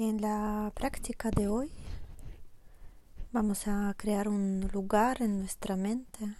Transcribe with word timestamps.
En 0.00 0.20
la 0.20 0.70
práctica 0.76 1.28
de 1.32 1.48
hoy 1.48 1.72
vamos 3.32 3.66
a 3.66 3.92
crear 3.96 4.28
un 4.28 4.70
lugar 4.72 5.22
en 5.22 5.40
nuestra 5.40 5.74
mente, 5.74 6.36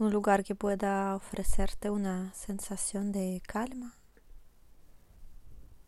un 0.00 0.12
lugar 0.12 0.42
que 0.42 0.56
pueda 0.56 1.14
ofrecerte 1.14 1.88
una 1.88 2.34
sensación 2.34 3.12
de 3.12 3.40
calma, 3.46 3.94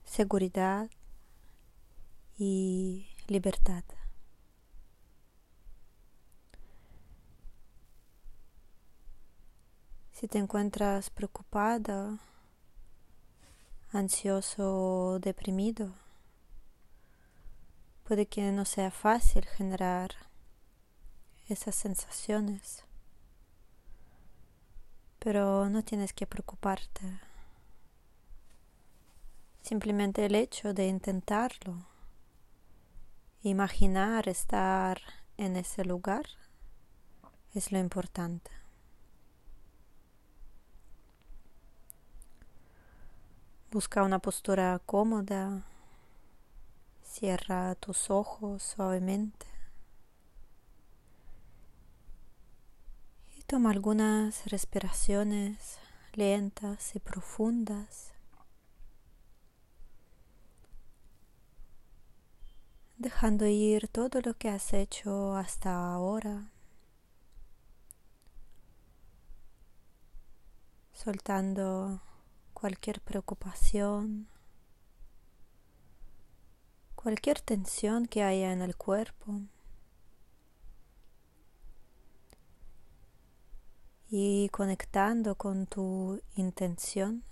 seguridad 0.05 0.89
y 2.39 3.09
libertad. 3.27 3.83
Si 10.13 10.29
te 10.29 10.39
encuentras 10.39 11.11
preocupada, 11.11 12.21
ansioso 13.95 15.15
o 15.15 15.19
deprimido, 15.21 15.95
puede 18.03 18.27
que 18.27 18.51
no 18.51 18.65
sea 18.65 18.91
fácil 18.91 19.45
generar 19.47 20.11
esas 21.49 21.77
sensaciones, 21.77 22.85
pero 25.21 25.71
no 25.71 25.85
tienes 25.85 26.13
que 26.13 26.27
preocuparte. 26.27 27.21
Simplemente 29.63 30.27
el 30.27 30.35
hecho 30.35 30.75
de 30.75 30.89
intentarlo, 30.89 31.87
imaginar 33.43 34.29
estar 34.29 35.01
en 35.37 35.57
ese 35.57 35.85
lugar, 35.85 36.27
es 37.55 37.71
lo 37.71 37.79
importante. 37.79 38.64
Busca 43.75 44.05
una 44.05 44.21
postura 44.21 44.81
cómoda. 44.87 45.65
Cierra 47.03 47.75
tus 47.75 48.09
ojos 48.09 48.63
suavemente. 48.63 49.47
Y 53.37 53.43
toma 53.43 53.73
algunas 53.73 54.47
respiraciones 54.47 55.81
lentas 56.13 56.95
y 56.95 57.01
profundas. 57.01 58.13
Dejando 62.97 63.45
ir 63.49 63.89
todo 63.89 64.21
lo 64.21 64.35
que 64.35 64.51
has 64.51 64.73
hecho 64.73 65.35
hasta 65.35 65.93
ahora. 65.93 66.53
Soltando 70.93 72.01
cualquier 72.65 73.03
preocupación, 73.03 74.27
cualquier 76.95 77.39
tensión 77.39 78.07
que 78.07 78.23
haya 78.23 78.55
en 78.55 78.63
el 78.63 78.75
cuerpo. 78.75 79.43
Y 84.09 84.49
conectando 84.49 85.35
con 85.35 85.67
tu 85.67 86.23
intención 86.37 87.23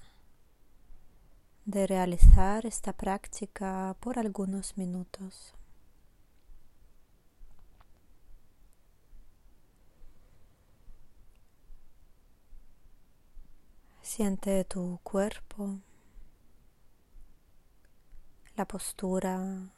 de 1.65 1.87
realizar 1.87 2.67
esta 2.67 2.93
práctica 2.93 3.97
por 4.01 4.19
algunos 4.19 4.77
minutos. 4.77 5.55
Siente 14.15 14.63
tu 14.67 15.01
cuerpo, 15.03 15.81
la 18.57 18.67
postura, 18.67 19.73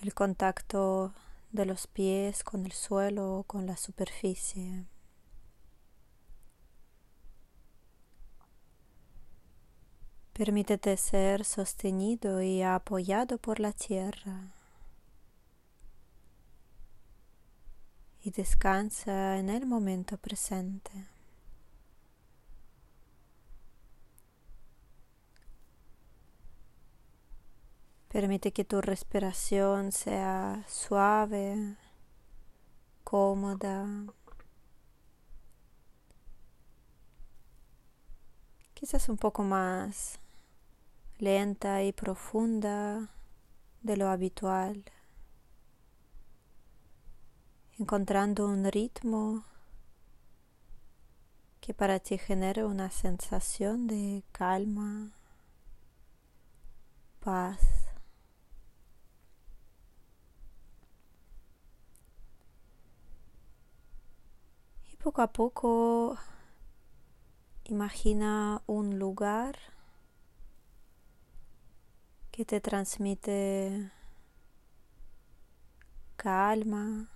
el 0.00 0.14
contacto 0.14 1.12
de 1.52 1.66
los 1.66 1.86
pies 1.88 2.42
con 2.42 2.64
el 2.64 2.72
suelo 2.72 3.34
o 3.34 3.42
con 3.42 3.66
la 3.66 3.76
superficie. 3.76 4.86
Permítete 10.32 10.96
ser 10.96 11.44
sostenido 11.44 12.40
y 12.40 12.62
apoyado 12.62 13.36
por 13.36 13.60
la 13.60 13.72
tierra. 13.72 14.54
Descansa 18.30 19.38
en 19.38 19.50
el 19.50 19.66
momento 19.66 20.16
presente. 20.16 21.06
Permite 28.08 28.52
que 28.52 28.64
tu 28.64 28.80
respiración 28.80 29.92
sea 29.92 30.64
suave, 30.66 31.76
cómoda. 33.04 33.86
Quizás 38.74 39.08
un 39.08 39.18
poco 39.18 39.42
más 39.42 40.20
lenta 41.18 41.82
y 41.82 41.92
profunda 41.92 43.10
de 43.82 43.96
lo 43.96 44.08
habitual 44.08 44.84
encontrando 47.78 48.46
un 48.46 48.64
ritmo 48.64 49.44
que 51.60 51.72
para 51.74 52.00
ti 52.00 52.18
genere 52.18 52.64
una 52.64 52.90
sensación 52.90 53.86
de 53.86 54.24
calma, 54.32 55.12
paz. 57.20 57.60
Y 64.92 64.96
poco 64.96 65.22
a 65.22 65.32
poco 65.32 66.18
imagina 67.64 68.62
un 68.66 68.98
lugar 68.98 69.56
que 72.32 72.44
te 72.44 72.60
transmite 72.60 73.92
calma, 76.16 77.08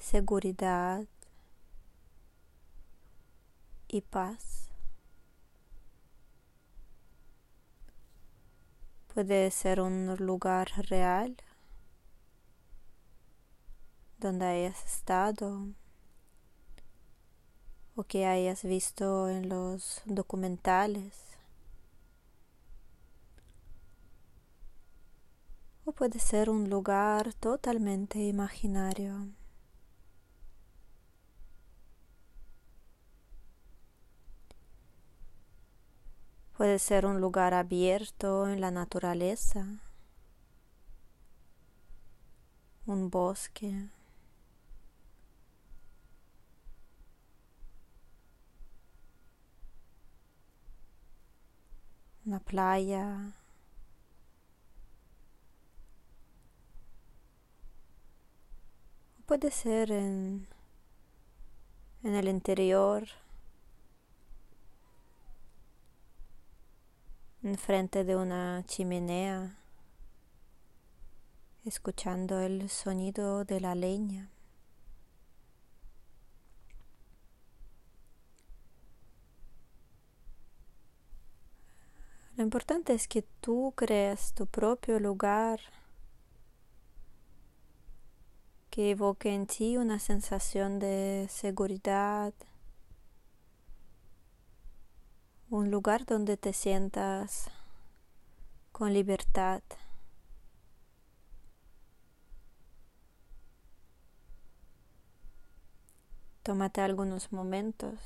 seguridad 0.00 1.06
y 3.86 4.00
paz. 4.00 4.70
Puede 9.12 9.50
ser 9.50 9.80
un 9.80 10.16
lugar 10.16 10.68
real 10.88 11.36
donde 14.18 14.46
hayas 14.46 14.84
estado 14.84 15.68
o 17.94 18.04
que 18.04 18.26
hayas 18.26 18.62
visto 18.62 19.28
en 19.28 19.48
los 19.48 20.02
documentales. 20.06 21.36
O 25.84 25.92
puede 25.92 26.18
ser 26.20 26.48
un 26.48 26.70
lugar 26.70 27.34
totalmente 27.34 28.20
imaginario. 28.20 29.39
Puede 36.60 36.78
ser 36.78 37.06
un 37.06 37.22
lugar 37.22 37.54
abierto 37.54 38.46
en 38.46 38.60
la 38.60 38.70
naturaleza, 38.70 39.66
un 42.84 43.08
bosque. 43.08 43.88
Una 52.26 52.40
playa. 52.40 53.32
Puede 59.24 59.50
ser 59.50 59.90
en, 59.92 60.46
en 62.02 62.14
el 62.14 62.28
interior 62.28 63.08
enfrente 67.42 68.04
de 68.04 68.16
una 68.16 68.62
chimenea, 68.66 69.56
escuchando 71.64 72.40
el 72.40 72.68
sonido 72.68 73.44
de 73.44 73.60
la 73.60 73.74
leña. 73.74 74.30
Lo 82.36 82.44
importante 82.44 82.94
es 82.94 83.08
que 83.08 83.22
tú 83.40 83.72
crees 83.76 84.32
tu 84.32 84.46
propio 84.46 84.98
lugar 84.98 85.60
que 88.70 88.92
evoque 88.92 89.34
en 89.34 89.46
ti 89.46 89.76
una 89.76 89.98
sensación 89.98 90.78
de 90.78 91.26
seguridad, 91.28 92.32
un 95.50 95.72
lugar 95.72 96.06
donde 96.06 96.36
te 96.36 96.52
sientas 96.52 97.50
con 98.70 98.94
libertad. 98.94 99.62
Tómate 106.44 106.80
algunos 106.80 107.32
momentos 107.32 107.98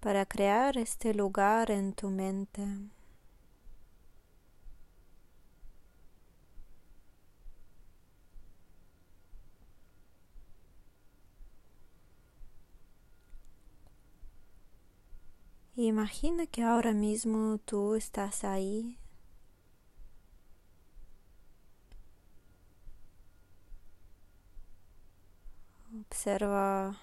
para 0.00 0.26
crear 0.26 0.76
este 0.76 1.14
lugar 1.14 1.70
en 1.70 1.92
tu 1.92 2.10
mente. 2.10 2.66
Imagina 15.86 16.48
que 16.48 16.64
ahora 16.64 16.92
mismo 16.92 17.58
tú 17.58 17.94
estás 17.94 18.42
ahí. 18.42 18.98
Observa 26.00 26.96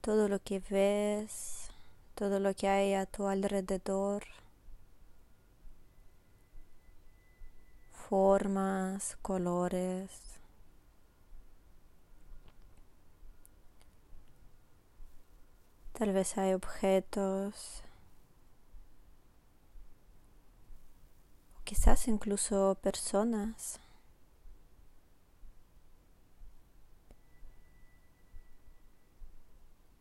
todo 0.00 0.28
lo 0.28 0.38
que 0.40 0.60
ves, 0.60 1.68
todo 2.14 2.38
lo 2.38 2.54
que 2.54 2.68
hay 2.68 2.94
a 2.94 3.06
tu 3.06 3.26
alrededor, 3.26 4.22
formas, 8.08 9.16
colores. 9.22 10.33
Tal 15.94 16.12
vez 16.12 16.36
hay 16.36 16.52
objetos, 16.52 17.82
o 21.58 21.64
quizás 21.64 22.06
incluso 22.08 22.76
personas. 22.82 23.80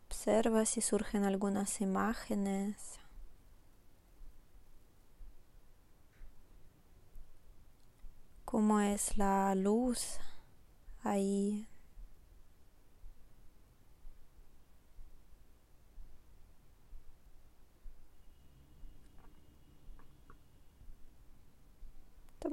Observa 0.08 0.66
si 0.66 0.82
surgen 0.82 1.24
algunas 1.24 1.80
imágenes. 1.80 3.00
cómo 8.54 8.80
es 8.80 9.18
la 9.18 9.56
luz 9.56 10.20
ahí 11.04 11.68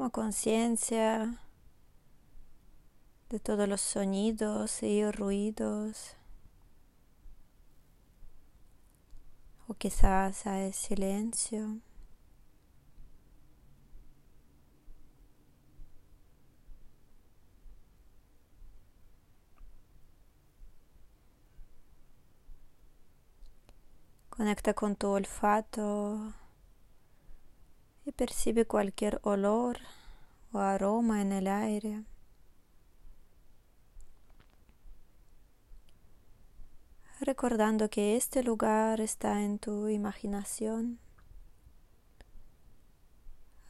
Toma 0.01 0.09
conciencia 0.09 1.39
de 3.29 3.39
todos 3.39 3.69
los 3.69 3.83
sonidos 3.83 4.83
y 4.83 5.05
ruidos. 5.11 6.17
O 9.69 9.75
quizás 9.75 10.47
hay 10.47 10.73
silencio. 10.73 11.81
Conecta 24.31 24.73
con 24.73 24.97
tu 24.97 25.09
olfato 25.09 26.33
percibe 28.13 28.65
cualquier 28.65 29.21
olor 29.23 29.79
o 30.53 30.59
aroma 30.59 31.23
en 31.23 31.33
el 31.33 31.47
aire. 31.47 32.05
Recordando 37.21 37.91
que 37.91 38.17
este 38.17 38.43
lugar 38.43 39.01
está 39.01 39.43
en 39.43 39.59
tu 39.59 39.89
imaginación. 39.89 40.99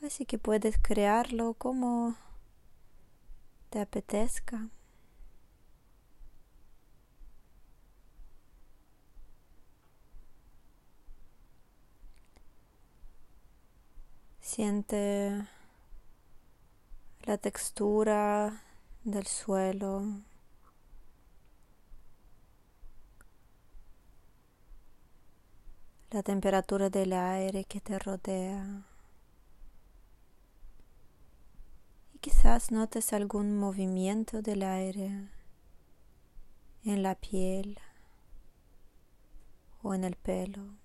Así 0.02 0.24
que 0.24 0.38
puedes 0.38 0.78
crearlo 0.78 1.54
como 1.54 2.16
te 3.70 3.80
apetezca. 3.80 4.68
Siente 14.52 15.46
la 17.22 17.38
textura 17.38 18.64
del 19.04 19.24
suelo. 19.28 20.02
La 26.10 26.24
temperatura 26.24 26.90
del 26.90 27.12
aire 27.12 27.62
que 27.62 27.80
te 27.80 27.96
rodea. 28.00 28.82
Y 32.12 32.18
quizás 32.18 32.72
notes 32.72 33.12
algún 33.12 33.56
movimiento 33.56 34.42
del 34.42 34.64
aire 34.64 35.28
en 36.84 37.02
la 37.04 37.14
piel 37.14 37.78
o 39.84 39.94
en 39.94 40.02
el 40.02 40.16
pelo. 40.16 40.79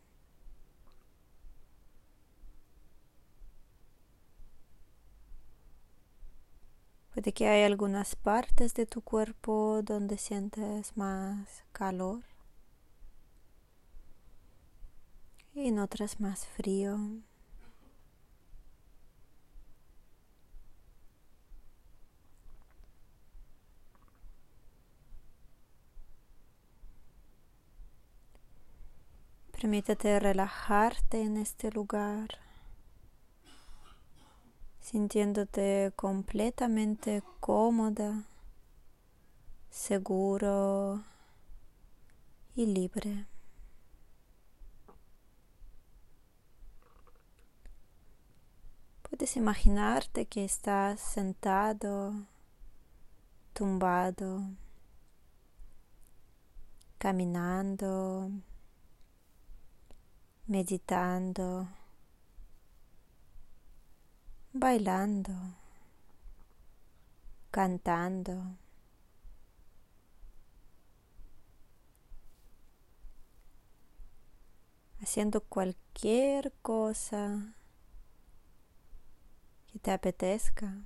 Puede 7.15 7.31
que 7.31 7.47
hay 7.47 7.63
algunas 7.63 8.17
partes 8.17 8.73
de 8.73 8.85
tu 8.85 9.00
cuerpo 9.00 9.79
donde 9.81 10.17
sientes 10.17 10.97
más 10.97 11.63
calor 11.71 12.23
y 15.53 15.69
en 15.69 15.79
otras 15.79 16.19
más 16.19 16.45
frío. 16.45 17.00
Permítete 29.54 30.19
relajarte 30.19 31.21
en 31.21 31.37
este 31.37 31.71
lugar 31.71 32.44
sintiéndote 34.85 35.92
completamente 35.95 37.23
cómoda, 37.39 38.23
seguro 39.71 41.04
y 42.56 42.68
libre. 42.68 43.25
Puedes 49.09 49.35
imaginarte 49.37 50.27
que 50.27 50.45
estás 50.45 50.99
sentado, 50.99 52.13
tumbado, 53.54 54.44
caminando, 56.99 58.30
meditando 60.45 61.68
bailando, 64.56 65.33
cantando. 67.52 68.57
haciendo 75.02 75.42
cualquier 75.42 76.52
cosa 76.64 77.54
que 79.71 79.78
te 79.78 79.92
apetezca 79.92 80.81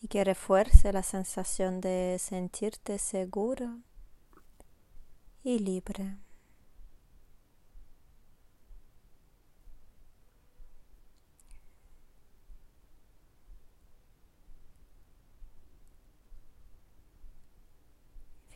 y 0.00 0.06
que 0.06 0.22
refuerce 0.22 0.92
la 0.92 1.02
sensación 1.02 1.80
de 1.80 2.18
sentirte 2.20 2.98
seguro 2.98 3.80
y 5.42 5.58
libre. 5.58 6.25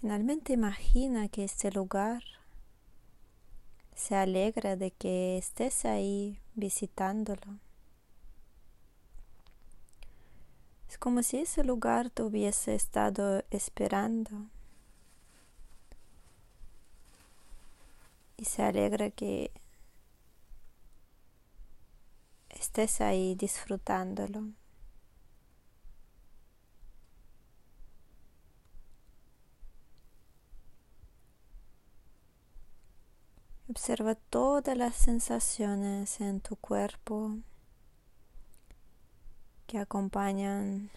Finalmente 0.01 0.55
imagina 0.55 1.29
que 1.29 1.45
este 1.45 1.71
lugar 1.71 2.23
se 3.95 4.17
alegra 4.17 4.75
de 4.75 4.93
que 4.93 5.37
estés 5.37 5.85
ahí 5.85 6.41
visitándolo. 6.55 7.59
Es 10.89 10.97
como 10.97 11.23
si 11.23 11.37
ese 11.37 11.65
lugar 11.65 12.09
te 12.09 12.23
hubiese 12.23 12.75
estado 12.75 13.45
esperando. 13.51 14.47
Y 18.39 18.47
se 18.47 18.63
alegra 18.63 19.11
que 19.11 19.51
estés 22.49 23.03
ahí 23.03 23.35
disfrutándolo. 23.35 24.60
Observa 33.71 34.17
todas 34.17 34.77
las 34.77 34.97
sensaciones 34.97 36.21
en 36.21 36.41
tu 36.41 36.57
cuerpo 36.57 37.37
que 39.69 39.79
acompañan 39.79 40.91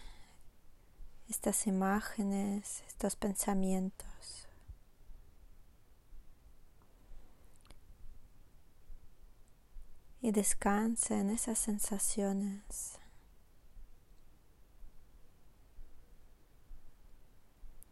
estas 1.28 1.68
imágenes, 1.68 2.82
estos 2.88 3.14
pensamientos. 3.14 4.48
Y 10.20 10.32
descansa 10.32 11.20
en 11.20 11.30
esas 11.30 11.60
sensaciones. 11.60 12.98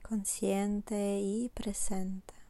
Consciente 0.02 1.20
y 1.20 1.50
presente. 1.50 2.41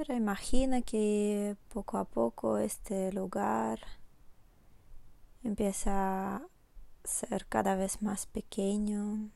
Pero 0.00 0.16
imagina 0.16 0.80
que 0.80 1.58
poco 1.68 1.98
a 1.98 2.06
poco 2.06 2.56
este 2.56 3.12
lugar 3.12 3.80
empieza 5.44 6.36
a 6.36 6.42
ser 7.04 7.44
cada 7.44 7.76
vez 7.76 8.00
más 8.00 8.24
pequeño. 8.24 9.28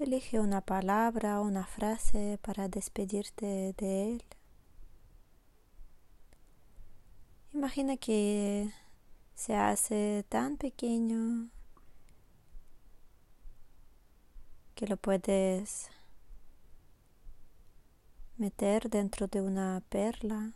Elige 0.00 0.40
una 0.40 0.62
palabra 0.62 1.40
o 1.40 1.44
una 1.44 1.64
frase 1.64 2.40
para 2.42 2.66
despedirte 2.66 3.72
de 3.78 4.14
él. 4.14 4.24
Imagina 7.52 7.96
que 7.96 8.68
se 9.36 9.54
hace 9.54 10.24
tan 10.28 10.56
pequeño 10.56 11.50
que 14.74 14.88
lo 14.88 14.96
puedes 14.96 15.88
meter 18.36 18.88
dentro 18.88 19.26
de 19.26 19.40
una 19.40 19.82
perla 19.88 20.52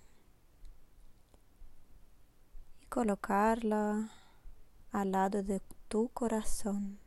y 2.80 2.86
colocarla 2.86 4.10
al 4.92 5.12
lado 5.12 5.42
de 5.42 5.60
tu 5.88 6.08
corazón, 6.08 6.98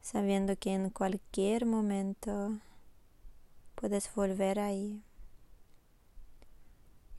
sabiendo 0.00 0.56
que 0.56 0.74
en 0.74 0.90
cualquier 0.90 1.66
momento 1.66 2.58
puedes 3.74 4.12
volver 4.14 4.58
ahí 4.58 5.02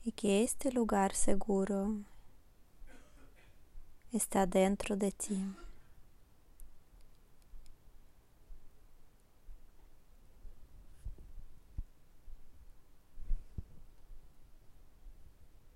y 0.02 0.12
que 0.12 0.42
este 0.42 0.72
lugar 0.72 1.14
seguro 1.14 1.96
está 4.12 4.46
dentro 4.46 4.96
de 4.96 5.12
ti. 5.12 5.54